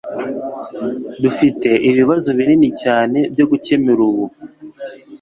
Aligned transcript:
Dufite 1.21 1.69
ibibazo 1.89 2.27
binini 2.37 2.69
cyane 2.81 3.19
byo 3.33 3.45
gukemura 3.51 4.01
ubu 4.09 4.25